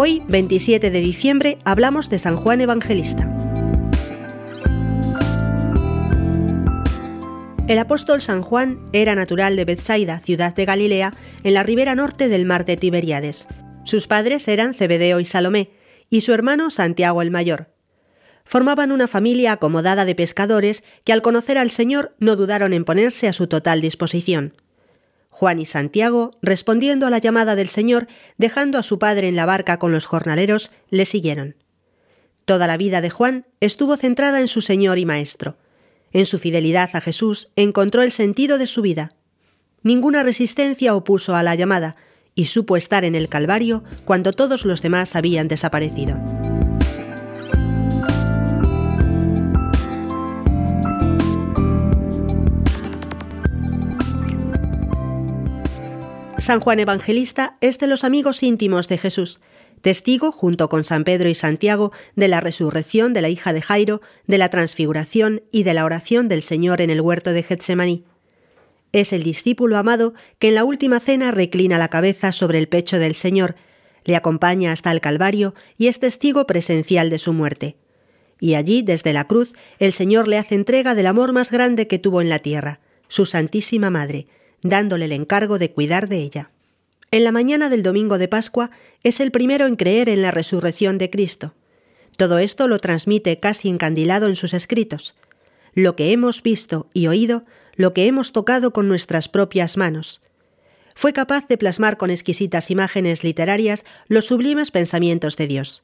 [0.00, 3.30] 27 de diciembre hablamos de San Juan Evangelista.
[7.68, 11.12] El apóstol San Juan era natural de Bethsaida, ciudad de Galilea,
[11.44, 13.46] en la ribera norte del mar de Tiberíades.
[13.84, 15.70] Sus padres eran Zebedeo y Salomé,
[16.08, 17.68] y su hermano Santiago el mayor.
[18.46, 23.28] Formaban una familia acomodada de pescadores que al conocer al Señor no dudaron en ponerse
[23.28, 24.54] a su total disposición.
[25.30, 29.46] Juan y Santiago, respondiendo a la llamada del Señor, dejando a su padre en la
[29.46, 31.56] barca con los jornaleros, le siguieron.
[32.44, 35.56] Toda la vida de Juan estuvo centrada en su Señor y Maestro.
[36.12, 39.12] En su fidelidad a Jesús encontró el sentido de su vida.
[39.82, 41.96] Ninguna resistencia opuso a la llamada,
[42.34, 46.18] y supo estar en el Calvario cuando todos los demás habían desaparecido.
[56.40, 59.40] San Juan Evangelista es de los amigos íntimos de Jesús,
[59.82, 64.00] testigo, junto con San Pedro y Santiago, de la resurrección de la hija de Jairo,
[64.26, 68.04] de la transfiguración y de la oración del Señor en el huerto de Getsemaní.
[68.92, 72.98] Es el discípulo amado que en la última cena reclina la cabeza sobre el pecho
[72.98, 73.54] del Señor,
[74.04, 77.76] le acompaña hasta el Calvario y es testigo presencial de su muerte.
[78.40, 81.98] Y allí, desde la cruz, el Señor le hace entrega del amor más grande que
[81.98, 84.26] tuvo en la tierra, su Santísima Madre,
[84.62, 86.50] dándole el encargo de cuidar de ella.
[87.10, 88.70] En la mañana del domingo de Pascua
[89.02, 91.54] es el primero en creer en la resurrección de Cristo.
[92.16, 95.14] Todo esto lo transmite casi encandilado en sus escritos.
[95.74, 97.44] Lo que hemos visto y oído,
[97.74, 100.20] lo que hemos tocado con nuestras propias manos.
[100.94, 105.82] Fue capaz de plasmar con exquisitas imágenes literarias los sublimes pensamientos de Dios.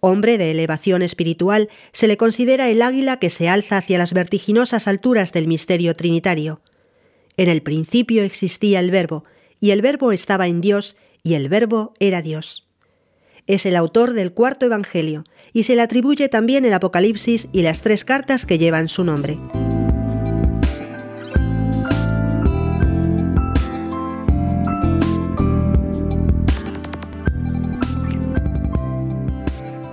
[0.00, 4.88] Hombre de elevación espiritual, se le considera el águila que se alza hacia las vertiginosas
[4.88, 6.62] alturas del misterio trinitario.
[7.38, 9.22] En el principio existía el Verbo,
[9.60, 12.66] y el Verbo estaba en Dios, y el Verbo era Dios.
[13.46, 15.22] Es el autor del cuarto Evangelio,
[15.52, 19.38] y se le atribuye también el Apocalipsis y las tres cartas que llevan su nombre.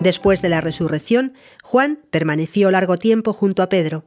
[0.00, 4.06] Después de la resurrección, Juan permaneció largo tiempo junto a Pedro,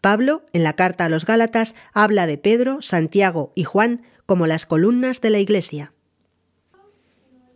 [0.00, 4.66] Pablo, en la carta a los Gálatas, habla de Pedro, Santiago y Juan como las
[4.66, 5.92] columnas de la Iglesia.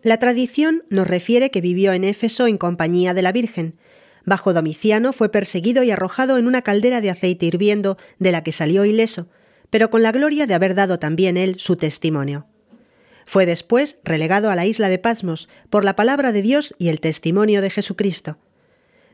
[0.02, 3.76] La tradición nos refiere que vivió en Éfeso en compañía de la Virgen.
[4.24, 8.50] Bajo Domiciano fue perseguido y arrojado en una caldera de aceite hirviendo, de la que
[8.50, 9.28] salió ileso,
[9.70, 12.46] pero con la gloria de haber dado también él su testimonio.
[13.26, 17.00] Fue después relegado a la isla de Patmos por la palabra de Dios y el
[17.00, 18.38] testimonio de Jesucristo.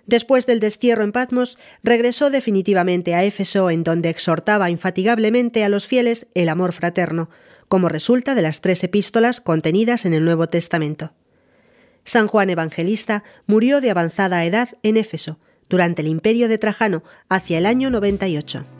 [0.08, 5.86] Después del destierro en Patmos, regresó definitivamente a Éfeso, en donde exhortaba infatigablemente a los
[5.86, 7.28] fieles el amor fraterno,
[7.69, 11.12] como resulta de las tres epístolas contenidas en el Nuevo Testamento.
[12.04, 15.38] San Juan Evangelista murió de avanzada edad en Éfeso,
[15.69, 18.77] durante el imperio de Trajano, hacia el año 98.